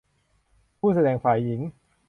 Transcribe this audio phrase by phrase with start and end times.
[0.79, 1.61] ผู้แสดงฝ่ายหญิง